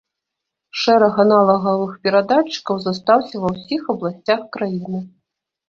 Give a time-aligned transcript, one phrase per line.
[0.83, 5.07] Шэраг аналагавых перадатчыкаў застаўся ва ўсіх абласцях краіны.